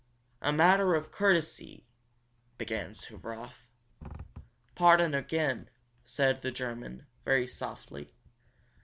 "A 0.41 0.51
matter 0.51 0.95
of 0.95 1.11
courtesy" 1.11 1.85
began 2.57 2.95
Suvaroff. 2.95 3.67
"Pardon 4.73 5.13
again," 5.13 5.69
said 6.05 6.41
the 6.41 6.49
German, 6.49 7.05
very 7.23 7.45
softly. 7.45 8.11